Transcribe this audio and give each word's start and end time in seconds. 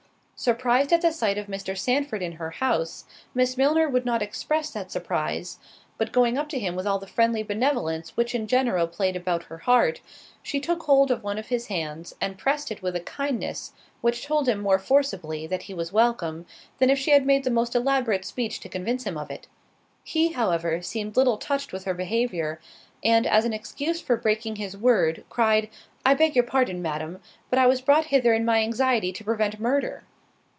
Surprised 0.41 0.91
at 0.91 1.01
the 1.03 1.11
sight 1.11 1.37
of 1.37 1.45
Mr. 1.45 1.77
Sandford 1.77 2.23
in 2.23 2.31
her 2.31 2.49
house, 2.49 3.05
Miss 3.35 3.57
Milner 3.57 3.87
would 3.87 4.07
not 4.07 4.23
express 4.23 4.71
that 4.71 4.89
surprise, 4.89 5.59
but 5.99 6.11
going 6.11 6.35
up 6.35 6.49
to 6.49 6.57
him 6.57 6.75
with 6.75 6.87
all 6.87 6.97
the 6.97 7.05
friendly 7.05 7.43
benevolence 7.43 8.17
which 8.17 8.33
in 8.33 8.47
general 8.47 8.87
played 8.87 9.15
about 9.15 9.43
her 9.43 9.59
heart, 9.59 10.01
she 10.41 10.59
took 10.59 10.81
hold 10.81 11.11
of 11.11 11.21
one 11.21 11.37
of 11.37 11.49
his 11.49 11.67
hands, 11.67 12.15
and 12.19 12.39
pressed 12.39 12.71
it 12.71 12.81
with 12.81 12.95
a 12.95 12.99
kindness 13.01 13.73
which 14.01 14.25
told 14.25 14.49
him 14.49 14.59
more 14.59 14.79
forcibly 14.79 15.45
that 15.45 15.61
he 15.63 15.75
was 15.75 15.93
welcome, 15.93 16.47
than 16.79 16.89
if 16.89 16.97
she 16.97 17.11
had 17.11 17.23
made 17.23 17.43
the 17.43 17.51
most 17.51 17.75
elaborate 17.75 18.25
speech 18.25 18.59
to 18.59 18.67
convince 18.67 19.03
him 19.03 19.19
of 19.19 19.29
it. 19.29 19.45
He, 20.03 20.29
however, 20.29 20.81
seemed 20.81 21.15
little 21.17 21.37
touched 21.37 21.71
with 21.71 21.83
her 21.83 21.93
behaviour, 21.93 22.59
and 23.03 23.27
as 23.27 23.45
an 23.45 23.53
excuse 23.53 24.01
for 24.01 24.17
breaking 24.17 24.55
his 24.55 24.75
word, 24.75 25.23
cried, 25.29 25.69
"I 26.03 26.15
beg 26.15 26.33
your 26.35 26.45
pardon, 26.45 26.81
madam, 26.81 27.19
but 27.51 27.59
I 27.59 27.67
was 27.67 27.79
brought 27.79 28.05
hither 28.05 28.33
in 28.33 28.43
my 28.43 28.63
anxiety 28.63 29.13
to 29.13 29.23
prevent 29.23 29.59
murder." 29.59 30.01